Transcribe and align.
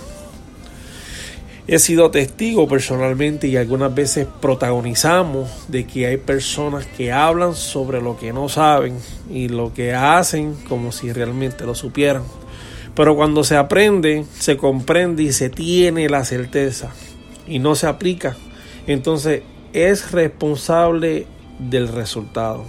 He 1.67 1.79
sido 1.79 2.11
testigo 2.11 2.67
personalmente 2.67 3.47
y 3.47 3.57
algunas 3.57 3.93
veces 3.95 4.27
protagonizamos 4.39 5.65
de 5.67 5.87
que 5.87 6.05
hay 6.05 6.17
personas 6.17 6.85
que 6.85 7.11
hablan 7.11 7.55
sobre 7.55 8.03
lo 8.03 8.17
que 8.17 8.33
no 8.33 8.49
saben 8.49 8.99
y 9.31 9.47
lo 9.47 9.73
que 9.73 9.95
hacen 9.95 10.55
como 10.69 10.91
si 10.91 11.11
realmente 11.11 11.65
lo 11.65 11.73
supieran. 11.73 12.21
Pero 12.93 13.15
cuando 13.15 13.43
se 13.43 13.57
aprende, 13.57 14.25
se 14.37 14.57
comprende 14.57 15.23
y 15.23 15.31
se 15.31 15.49
tiene 15.49 16.07
la 16.07 16.23
certeza 16.23 16.91
y 17.47 17.57
no 17.57 17.73
se 17.73 17.87
aplica, 17.87 18.37
entonces 18.85 19.41
es 19.73 20.11
responsable 20.11 21.25
del 21.57 21.87
resultado. 21.87 22.63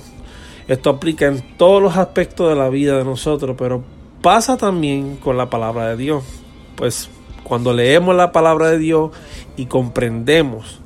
Esto 0.69 0.89
aplica 0.89 1.27
en 1.27 1.43
todos 1.59 1.83
los 1.83 1.99
aspectos 1.99 2.49
de 2.49 2.57
la 2.57 2.71
vida 2.71 2.97
de 2.97 3.05
nosotros, 3.05 3.57
pero 3.59 3.85
pasa 4.23 4.57
también 4.57 5.17
con 5.17 5.37
la 5.37 5.51
palabra 5.51 5.91
de 5.91 5.97
Dios. 5.99 6.25
Pues 6.77 7.11
cuando 7.47 7.73
leemos 7.73 8.17
la 8.17 8.33
palabra 8.33 8.71
de 8.71 8.79
Dios 8.79 9.13
y 9.57 9.67
comprendemos, 9.67 10.81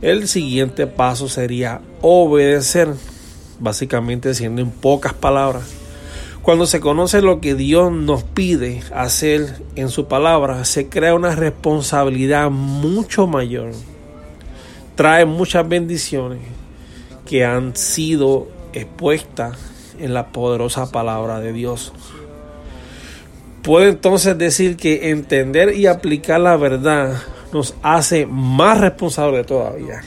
el 0.00 0.26
siguiente 0.26 0.86
paso 0.86 1.28
sería 1.28 1.82
obedecer, 2.00 2.88
básicamente 3.60 4.32
siendo 4.32 4.62
en 4.62 4.70
pocas 4.70 5.12
palabras. 5.12 5.64
Cuando 6.40 6.66
se 6.66 6.80
conoce 6.80 7.20
lo 7.20 7.42
que 7.42 7.54
Dios 7.54 7.92
nos 7.92 8.22
pide 8.22 8.82
hacer 8.94 9.56
en 9.76 9.90
su 9.90 10.06
palabra, 10.06 10.64
se 10.64 10.88
crea 10.88 11.14
una 11.14 11.34
responsabilidad 11.34 12.50
mucho 12.50 13.26
mayor. 13.26 13.72
Trae 14.94 15.26
muchas 15.26 15.68
bendiciones 15.68 16.40
que 17.26 17.44
han 17.44 17.76
sido 17.76 18.48
expuestas 18.72 19.58
en 19.98 20.14
la 20.14 20.28
poderosa 20.28 20.90
palabra 20.90 21.38
de 21.40 21.52
Dios. 21.52 21.92
Puedo 23.62 23.86
entonces 23.86 24.38
decir 24.38 24.76
que 24.76 25.10
entender 25.10 25.74
y 25.74 25.86
aplicar 25.86 26.40
la 26.40 26.56
verdad 26.56 27.16
nos 27.52 27.74
hace 27.82 28.26
más 28.26 28.80
responsables 28.80 29.46
todavía. 29.46 30.02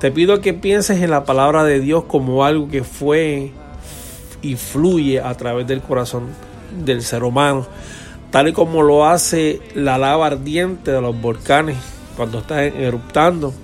Te 0.00 0.10
pido 0.10 0.40
que 0.40 0.52
pienses 0.52 1.00
en 1.00 1.10
la 1.10 1.24
palabra 1.24 1.64
de 1.64 1.80
Dios 1.80 2.04
como 2.04 2.44
algo 2.44 2.68
que 2.68 2.84
fue 2.84 3.52
y 4.42 4.56
fluye 4.56 5.20
a 5.20 5.34
través 5.34 5.66
del 5.66 5.80
corazón 5.80 6.28
del 6.84 7.02
ser 7.02 7.24
humano, 7.24 7.66
tal 8.30 8.48
y 8.48 8.52
como 8.52 8.82
lo 8.82 9.06
hace 9.06 9.60
la 9.74 9.96
lava 9.96 10.26
ardiente 10.26 10.92
de 10.92 11.00
los 11.00 11.18
volcanes 11.20 11.76
cuando 12.16 12.40
están 12.40 12.60
eruptando. 12.60 13.54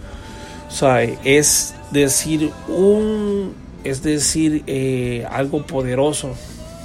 O 0.80 0.86
es 1.24 1.74
decir, 1.90 2.50
un, 2.66 3.52
es 3.84 4.02
decir, 4.02 4.64
eh, 4.66 5.26
algo 5.30 5.66
poderoso 5.66 6.34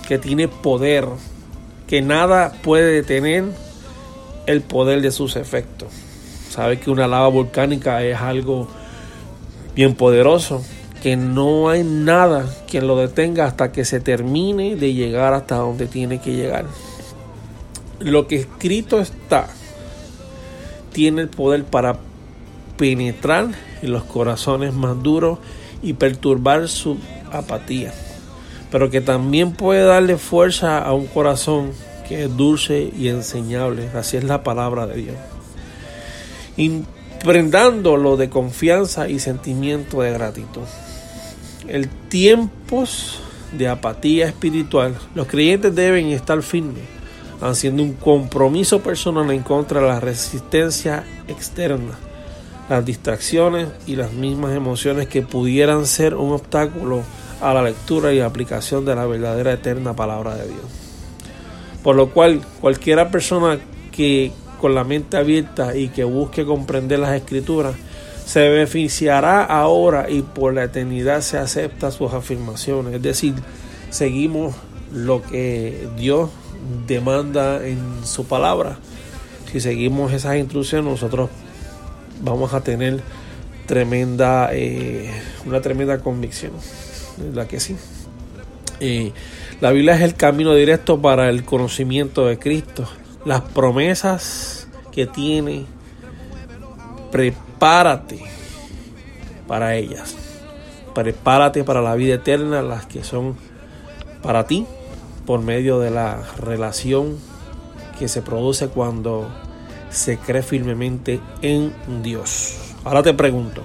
que 0.08 0.18
tiene 0.18 0.50
poder 0.50 1.06
que 1.88 2.02
nada 2.02 2.52
puede 2.62 2.92
detener 2.92 3.46
el 4.46 4.62
poder 4.62 5.02
de 5.02 5.12
sus 5.12 5.38
efectos. 5.38 5.90
Sabe 6.50 6.80
que 6.80 6.92
una 6.92 7.08
lava 7.08 7.30
volcánica 7.30 8.04
es 8.04 8.18
algo 8.18 8.68
bien 9.74 9.96
poderoso, 9.96 10.64
que 11.02 11.16
no 11.16 11.70
hay 11.70 11.84
nada 11.84 12.46
que 12.68 12.82
lo 12.82 12.98
detenga 12.98 13.46
hasta 13.46 13.72
que 13.72 13.86
se 13.86 14.00
termine 14.00 14.76
de 14.76 14.94
llegar 14.94 15.34
hasta 15.34 15.56
donde 15.56 15.88
tiene 15.88 16.20
que 16.20 16.34
llegar. 16.34 16.66
Lo 18.00 18.28
que 18.28 18.36
escrito 18.36 19.00
está 19.00 19.48
tiene 20.92 21.22
el 21.22 21.30
poder 21.30 21.64
para 21.64 21.98
penetrar 22.78 23.48
en 23.82 23.92
los 23.92 24.04
corazones 24.04 24.74
más 24.74 25.02
duros 25.02 25.40
y 25.82 25.94
perturbar 25.94 26.68
su 26.68 26.98
apatía 27.32 27.94
pero 28.72 28.90
que 28.90 29.02
también 29.02 29.54
puede 29.54 29.84
darle 29.84 30.18
fuerza 30.18 30.80
a 30.80 30.94
un 30.94 31.08
corazón 31.08 31.72
que 32.08 32.24
es 32.24 32.38
dulce 32.38 32.92
y 32.98 33.10
enseñable. 33.10 33.90
Así 33.94 34.18
es 34.18 34.24
la 34.24 34.44
palabra 34.44 34.88
de 34.88 34.96
Dios. 34.96 35.16
Imprendándolo 36.58 38.18
de 38.18 38.30
confianza 38.30 39.10
y 39.10 39.20
sentimiento 39.20 40.02
de 40.02 40.12
gratitud. 40.12 40.64
El 41.68 41.90
tiempos 41.90 43.20
de 43.52 43.68
apatía 43.68 44.28
espiritual, 44.28 44.96
los 45.16 45.28
creyentes 45.28 45.76
deben 45.76 46.08
estar 46.08 46.42
firmes, 46.42 46.84
haciendo 47.42 47.84
un 47.84 47.94
compromiso 47.94 48.82
personal 48.82 49.30
en 49.32 49.44
contra 49.44 49.82
de 49.82 49.88
la 49.88 50.00
resistencia 50.00 51.04
externa, 51.28 51.98
las 52.70 52.86
distracciones 52.86 53.68
y 53.86 53.96
las 53.96 54.14
mismas 54.14 54.56
emociones 54.56 55.08
que 55.08 55.22
pudieran 55.22 55.86
ser 55.86 56.16
un 56.16 56.34
obstáculo 56.34 57.04
a 57.42 57.54
la 57.54 57.62
lectura 57.62 58.14
y 58.14 58.20
aplicación 58.20 58.86
de 58.86 58.96
la 58.96 59.06
verdadera 59.06 59.54
eterna 59.54 59.96
palabra 59.96 60.36
de 60.36 60.48
Dios. 60.48 60.66
Por 61.84 61.96
lo 61.96 62.10
cual, 62.10 62.42
cualquiera 62.60 63.12
persona 63.12 63.60
que 63.92 64.32
con 64.60 64.74
la 64.76 64.84
mente 64.84 65.18
abierta 65.18 65.76
y 65.76 65.90
que 65.90 66.04
busque 66.04 66.46
comprender 66.46 67.00
las 67.00 67.16
escrituras, 67.16 67.76
se 68.26 68.50
beneficiará 68.50 69.44
ahora 69.44 70.10
y 70.10 70.22
por 70.22 70.54
la 70.54 70.66
eternidad 70.66 71.22
se 71.22 71.38
acepta 71.38 71.92
sus 71.92 72.14
afirmaciones. 72.14 72.96
Es 72.96 73.02
decir, 73.02 73.36
seguimos 73.90 74.56
lo 74.92 75.22
que 75.22 75.88
Dios 75.96 76.30
demanda 76.88 77.66
en 77.66 77.80
su 78.04 78.26
palabra. 78.26 78.78
Si 79.52 79.62
seguimos 79.62 80.12
esas 80.12 80.36
instrucciones, 80.36 80.92
nosotros 80.92 81.30
vamos 82.22 82.54
a 82.54 82.62
tener 82.62 83.00
tremenda, 83.66 84.50
eh, 84.52 85.10
una 85.46 85.62
tremenda 85.62 86.00
convicción 86.00 86.52
la 87.34 87.48
que 87.48 87.60
sí. 87.60 87.76
la 89.62 89.72
Biblia 89.72 89.96
es 89.96 90.02
el 90.02 90.16
camino 90.16 90.54
directo 90.54 91.02
para 91.02 91.30
el 91.30 91.44
conocimiento 91.44 92.26
de 92.26 92.38
Cristo. 92.40 92.88
Las 93.26 93.42
promesas 93.42 94.68
que 94.92 95.06
tiene, 95.06 95.66
prepárate 97.12 98.20
para 99.48 99.76
ellas. 99.76 100.16
Prepárate 100.94 101.64
para 101.64 101.82
la 101.82 101.96
vida 101.96 102.16
eterna, 102.16 102.62
las 102.62 102.86
que 102.86 103.04
son 103.04 103.36
para 104.22 104.48
ti, 104.48 104.66
por 105.26 105.42
medio 105.42 105.80
de 105.80 105.92
la 105.92 106.24
relación 106.38 107.18
que 108.00 108.08
se 108.08 108.22
produce 108.22 108.70
cuando 108.70 109.30
se 109.90 110.18
cree 110.18 110.44
firmemente 110.44 111.20
en 111.42 111.74
Dios. 112.04 112.58
Ahora 112.84 113.04
te 113.04 113.14
pregunto, 113.14 113.62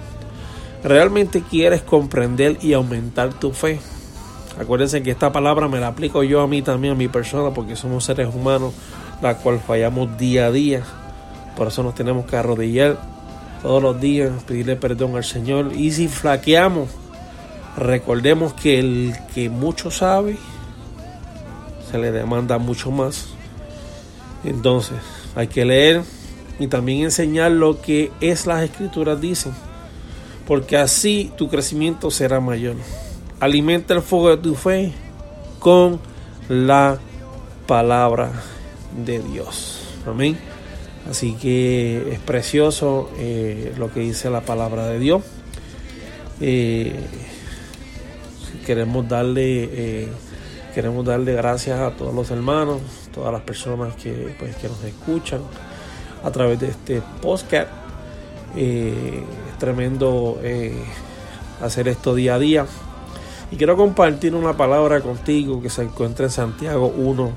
realmente 0.82 1.42
quieres 1.42 1.82
comprender 1.82 2.58
y 2.60 2.72
aumentar 2.72 3.32
tu 3.34 3.52
fe. 3.52 3.80
Acuérdense 4.58 5.02
que 5.02 5.10
esta 5.10 5.32
palabra 5.32 5.68
me 5.68 5.80
la 5.80 5.88
aplico 5.88 6.22
yo 6.22 6.40
a 6.40 6.46
mí 6.46 6.62
también, 6.62 6.94
a 6.94 6.96
mi 6.96 7.08
persona, 7.08 7.54
porque 7.54 7.76
somos 7.76 8.04
seres 8.04 8.28
humanos, 8.34 8.74
la 9.22 9.38
cual 9.38 9.60
fallamos 9.60 10.18
día 10.18 10.46
a 10.46 10.52
día. 10.52 10.82
Por 11.56 11.68
eso 11.68 11.82
nos 11.82 11.94
tenemos 11.94 12.26
que 12.26 12.36
arrodillar 12.36 12.98
todos 13.62 13.82
los 13.82 14.00
días, 14.00 14.30
pedirle 14.42 14.76
perdón 14.76 15.16
al 15.16 15.24
Señor. 15.24 15.72
Y 15.74 15.92
si 15.92 16.08
flaqueamos, 16.08 16.90
recordemos 17.76 18.52
que 18.52 18.78
el 18.78 19.14
que 19.34 19.48
mucho 19.48 19.90
sabe, 19.90 20.36
se 21.90 21.98
le 21.98 22.12
demanda 22.12 22.58
mucho 22.58 22.90
más. 22.90 23.28
Entonces, 24.44 24.98
hay 25.34 25.46
que 25.46 25.64
leer 25.64 26.02
y 26.58 26.66
también 26.66 27.04
enseñar 27.04 27.52
lo 27.52 27.80
que 27.80 28.10
es 28.20 28.46
las 28.46 28.62
escrituras 28.62 29.20
dicen, 29.20 29.52
porque 30.46 30.76
así 30.76 31.32
tu 31.36 31.48
crecimiento 31.48 32.10
será 32.10 32.40
mayor. 32.40 32.76
Alimenta 33.40 33.94
el 33.94 34.02
fuego 34.02 34.30
de 34.30 34.36
tu 34.36 34.54
fe 34.54 34.92
con 35.58 36.00
la 36.48 36.98
palabra 37.66 38.32
de 39.04 39.20
Dios. 39.20 39.80
Amén. 40.06 40.38
Así 41.08 41.34
que 41.34 42.12
es 42.12 42.20
precioso 42.20 43.10
eh, 43.18 43.72
lo 43.76 43.92
que 43.92 44.00
dice 44.00 44.30
la 44.30 44.42
palabra 44.42 44.86
de 44.86 44.98
Dios. 44.98 45.22
Eh, 46.40 46.94
queremos 48.66 49.08
darle 49.08 49.68
eh, 49.72 50.08
queremos 50.74 51.04
darle 51.04 51.34
gracias 51.34 51.78
a 51.80 51.90
todos 51.90 52.14
los 52.14 52.30
hermanos, 52.30 52.80
todas 53.12 53.32
las 53.32 53.42
personas 53.42 53.94
que, 53.96 54.34
pues, 54.38 54.56
que 54.56 54.68
nos 54.68 54.82
escuchan 54.84 55.40
a 56.24 56.30
través 56.30 56.60
de 56.60 56.68
este 56.68 57.02
podcast. 57.20 57.68
es 58.56 59.22
tremendo 59.62 60.40
hacer 61.60 61.86
esto 61.86 62.16
día 62.16 62.34
a 62.34 62.38
día. 62.40 62.66
Y 63.52 63.56
quiero 63.56 63.76
compartir 63.76 64.34
una 64.34 64.56
palabra 64.56 65.00
contigo 65.02 65.62
que 65.62 65.70
se 65.70 65.82
encuentra 65.82 66.24
en 66.24 66.32
Santiago 66.32 66.92
1, 66.96 67.32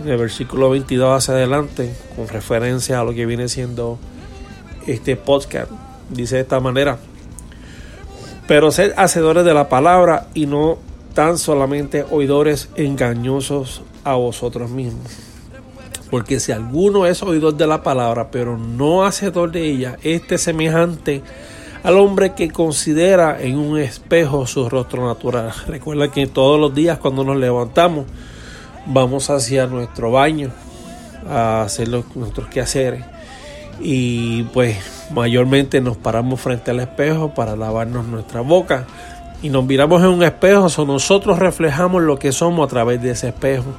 en 0.00 0.08
el 0.08 0.18
versículo 0.18 0.68
22 0.68 1.16
hacia 1.16 1.32
adelante, 1.32 1.96
con 2.14 2.28
referencia 2.28 3.00
a 3.00 3.04
lo 3.04 3.14
que 3.14 3.24
viene 3.24 3.48
siendo 3.48 3.98
este 4.86 5.16
podcast. 5.16 5.70
Dice 6.10 6.34
de 6.34 6.42
esta 6.42 6.60
manera, 6.60 6.98
pero 8.46 8.70
sed 8.70 8.92
hacedores 8.98 9.46
de 9.46 9.54
la 9.54 9.70
palabra 9.70 10.26
y 10.34 10.44
no 10.44 10.76
tan 11.14 11.38
solamente 11.38 12.04
oidores 12.10 12.68
engañosos 12.76 13.80
a 14.04 14.12
vosotros 14.16 14.68
mismos. 14.70 15.10
Porque 16.10 16.38
si 16.38 16.52
alguno 16.52 17.06
es 17.06 17.22
oidor 17.22 17.54
de 17.54 17.66
la 17.66 17.82
palabra, 17.82 18.30
pero 18.30 18.58
no 18.58 19.06
hacedor 19.06 19.52
de 19.52 19.64
ella, 19.70 19.96
este 20.02 20.36
semejante 20.36 21.22
al 21.82 21.98
hombre 21.98 22.34
que 22.34 22.50
considera 22.50 23.40
en 23.40 23.58
un 23.58 23.78
espejo 23.78 24.46
su 24.46 24.68
rostro 24.68 25.06
natural. 25.06 25.52
Recuerda 25.66 26.08
que 26.08 26.26
todos 26.26 26.60
los 26.60 26.74
días 26.74 26.98
cuando 26.98 27.24
nos 27.24 27.36
levantamos 27.36 28.06
vamos 28.86 29.30
hacia 29.30 29.66
nuestro 29.66 30.10
baño 30.10 30.50
a 31.28 31.62
hacer 31.62 31.88
nuestros 31.88 32.48
quehaceres 32.48 33.04
y 33.80 34.44
pues 34.44 34.76
mayormente 35.12 35.80
nos 35.80 35.96
paramos 35.96 36.40
frente 36.40 36.70
al 36.70 36.80
espejo 36.80 37.34
para 37.34 37.56
lavarnos 37.56 38.06
nuestra 38.06 38.40
boca 38.40 38.86
y 39.42 39.48
nos 39.48 39.64
miramos 39.64 40.00
en 40.02 40.08
un 40.08 40.22
espejo, 40.22 40.68
o 40.76 40.84
nosotros 40.84 41.40
reflejamos 41.40 42.02
lo 42.02 42.16
que 42.16 42.30
somos 42.30 42.64
a 42.64 42.70
través 42.70 43.02
de 43.02 43.10
ese 43.10 43.28
espejo. 43.28 43.72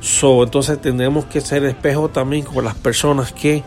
So, 0.00 0.42
entonces 0.42 0.80
tenemos 0.80 1.26
que 1.26 1.42
ser 1.42 1.64
espejo 1.64 2.08
también 2.08 2.44
con 2.44 2.64
las 2.64 2.74
personas 2.74 3.32
que 3.32 3.62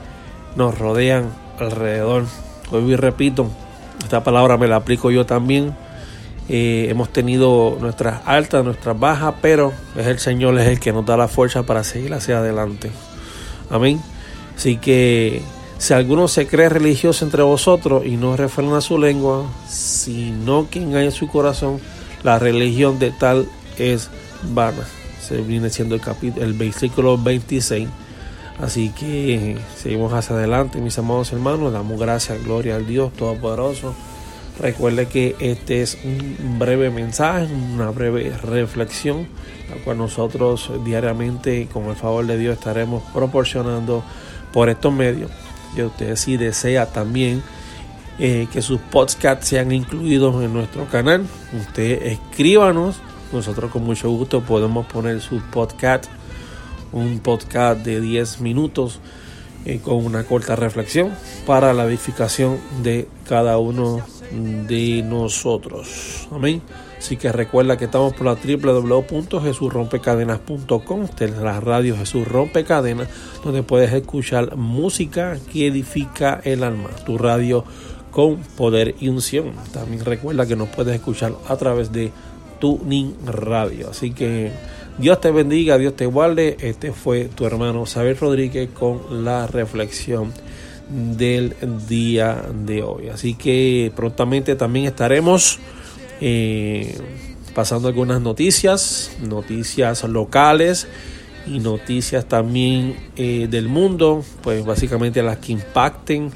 nos 0.56 0.78
rodean 0.78 1.30
alrededor. 1.60 2.26
Hoy 2.72 2.96
repito, 2.96 3.48
esta 4.04 4.24
palabra 4.24 4.58
me 4.58 4.68
la 4.68 4.78
aplico 4.78 5.12
yo 5.12 5.26
también. 5.26 5.76
Eh, 6.50 6.88
hemos 6.90 7.10
tenido 7.10 7.78
nuestras 7.82 8.22
altas, 8.26 8.64
nuestras 8.64 8.98
bajas, 8.98 9.36
pero 9.42 9.74
es 9.98 10.08
el 10.08 10.20
Señor 10.20 10.58
es 10.60 10.68
el 10.68 10.80
que 10.80 10.94
nos 10.94 11.06
da 11.06 11.18
la 11.18 11.28
fuerza 11.28 11.64
para 11.64 11.84
seguir 11.84 12.14
hacia 12.14 12.38
adelante. 12.38 12.90
Amén. 13.70 14.02
Así 14.56 14.78
que 14.78 15.42
si 15.78 15.94
alguno 15.94 16.28
se 16.28 16.48
cree 16.48 16.70
religioso 16.70 17.26
entre 17.26 17.44
vosotros 17.44 18.06
y 18.06 18.16
no 18.18 18.38
refrena 18.38 18.82
su 18.82 18.98
lengua, 18.98 19.46
sino 19.68 20.70
que 20.70 20.80
engaña 20.80 21.12
su 21.12 21.28
corazón, 21.28 21.80
la 22.24 22.40
religión 22.40 22.98
de 22.98 23.12
tal 23.12 23.48
es 23.78 24.10
vana. 24.54 24.86
Se 25.22 25.42
viene 25.42 25.70
siendo 25.70 25.96
el 25.96 26.02
capítulo, 26.02 26.46
el 26.46 26.54
versículo 26.54 27.18
26 27.18 27.90
Así 28.60 28.90
que 28.90 29.58
seguimos 29.76 30.14
hacia 30.14 30.36
adelante, 30.36 30.80
mis 30.80 30.98
amados 30.98 31.32
hermanos. 31.32 31.72
Damos 31.72 32.00
gracias, 32.00 32.44
gloria 32.44 32.76
al 32.76 32.88
Dios 32.88 33.14
Todopoderoso. 33.14 33.94
Recuerde 34.60 35.08
que 35.08 35.36
este 35.40 35.84
es 35.84 36.00
un 36.04 36.58
breve 36.58 36.90
mensaje, 36.90 37.48
una 37.54 37.92
breve 37.92 38.36
reflexión, 38.42 39.28
la 39.70 39.84
cual 39.84 40.00
nosotros 40.00 40.72
diariamente, 40.84 41.68
con 41.72 41.86
el 41.86 41.96
favor 41.96 42.26
de 42.26 42.40
Dios, 42.40 42.58
estaremos 42.58 43.04
proporcionando 43.14 44.04
por 44.52 44.70
estos 44.70 44.92
medios. 44.92 45.30
Y 45.76 45.84
usted 45.84 46.16
si 46.16 46.38
desea 46.38 46.88
también 46.88 47.44
eh, 48.18 48.48
que 48.52 48.64
sus 48.64 48.80
podcasts 48.80 49.48
sean 49.48 49.72
incluidos 49.72 50.44
en 50.44 50.54
nuestro 50.54 50.86
canal, 50.86 51.28
usted 51.56 52.08
escríbanos. 52.08 52.96
Nosotros 53.32 53.70
con 53.70 53.84
mucho 53.84 54.10
gusto 54.10 54.42
podemos 54.42 54.88
poner 54.88 55.22
su 55.22 55.40
podcast 55.52 56.06
un 56.92 57.20
podcast 57.20 57.86
de 57.86 58.02
10 58.02 58.42
minutos 58.42 59.00
eh, 59.66 59.80
con 59.84 60.06
una 60.06 60.24
corta 60.24 60.56
reflexión 60.56 61.12
para 61.46 61.74
la 61.74 61.86
edificación 61.86 62.58
de 62.84 63.08
cada 63.28 63.58
uno 63.58 64.02
de 64.32 65.04
nosotros. 65.04 66.28
Amén. 66.32 66.62
Así 66.98 67.18
que 67.18 67.32
recuerda 67.32 67.78
que 67.78 67.86
estamos 67.86 68.14
por 68.14 68.26
la 68.26 68.36
www.jesurrompecadenas.com, 68.36 71.08
de 71.18 71.28
la 71.30 71.60
radio 71.60 71.96
Jesús 71.96 72.28
Rompecadenas, 72.28 73.08
donde 73.44 73.62
puedes 73.64 73.92
escuchar 73.94 74.56
música 74.56 75.38
que 75.52 75.68
edifica 75.68 76.42
el 76.44 76.64
alma. 76.64 76.90
Tu 77.06 77.18
radio 77.18 77.64
con 78.10 78.38
poder 78.38 78.96
y 79.00 79.10
unción. 79.10 79.52
También 79.74 80.04
recuerda 80.04 80.48
que 80.48 80.56
nos 80.56 80.70
puedes 80.70 80.96
escuchar 80.96 81.34
a 81.48 81.56
través 81.56 81.92
de 81.92 82.12
Tuning 82.60 83.16
Radio. 83.26 83.92
Así 83.92 84.12
que 84.12 84.52
Dios 84.98 85.22
te 85.22 85.30
bendiga, 85.30 85.78
Dios 85.78 85.96
te 85.96 86.08
guarde. 86.08 86.58
Este 86.60 86.92
fue 86.92 87.26
tu 87.26 87.46
hermano 87.46 87.86
Saber 87.86 88.18
Rodríguez 88.20 88.70
con 88.74 89.24
la 89.24 89.46
reflexión 89.46 90.34
del 90.90 91.56
día 91.88 92.44
de 92.66 92.82
hoy. 92.82 93.10
Así 93.10 93.36
que 93.36 93.92
prontamente 93.96 94.56
también 94.56 94.86
estaremos 94.86 95.60
eh, 96.20 96.98
pasando 97.54 97.88
algunas 97.88 98.22
noticias, 98.22 99.12
noticias 99.22 100.04
locales 100.04 100.88
y 101.46 101.60
noticias 101.60 102.26
también 102.28 102.96
eh, 103.18 103.48
del 103.50 103.68
mundo, 103.68 104.26
pues 104.42 104.66
básicamente 104.66 105.22
las 105.22 105.38
que 105.38 105.52
impacten 105.52 106.32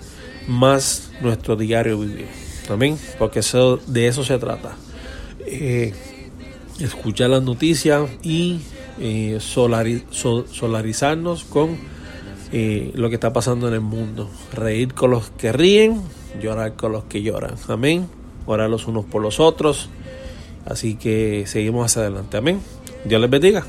más 0.47 1.11
nuestro 1.21 1.55
diario 1.55 1.99
vivir. 1.99 2.27
Amén, 2.69 2.97
porque 3.17 3.39
eso, 3.39 3.77
de 3.77 4.07
eso 4.07 4.23
se 4.23 4.37
trata. 4.37 4.75
Eh, 5.47 5.93
escuchar 6.83 7.29
las 7.29 7.43
noticias 7.43 8.09
y 8.23 8.59
eh, 8.99 9.39
solarizarnos 9.39 11.43
con 11.45 11.77
eh, 12.51 12.91
lo 12.95 13.09
que 13.09 13.15
está 13.15 13.33
pasando 13.33 13.67
en 13.67 13.73
el 13.73 13.81
mundo. 13.81 14.29
Reír 14.53 14.93
con 14.93 15.11
los 15.11 15.29
que 15.31 15.51
ríen, 15.51 16.01
llorar 16.41 16.75
con 16.75 16.91
los 16.91 17.05
que 17.05 17.21
lloran. 17.21 17.55
Amén. 17.67 18.07
Orar 18.45 18.69
los 18.69 18.87
unos 18.87 19.05
por 19.05 19.21
los 19.21 19.39
otros. 19.39 19.89
Así 20.65 20.95
que 20.95 21.45
seguimos 21.47 21.85
hacia 21.85 22.03
adelante. 22.03 22.37
Amén. 22.37 22.59
Dios 23.05 23.21
les 23.21 23.29
bendiga. 23.29 23.65